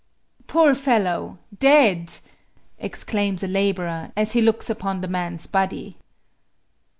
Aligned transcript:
"Poor 0.47 0.73
fellow! 0.73 1.37
Dead!" 1.55 2.11
exclaims 2.79 3.43
a 3.43 3.47
laborer, 3.47 4.11
as 4.17 4.31
he 4.31 4.41
looks 4.41 4.67
upon 4.67 5.01
the 5.01 5.07
man's 5.07 5.45
body. 5.45 5.95